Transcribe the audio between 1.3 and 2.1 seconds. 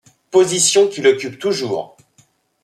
toujours.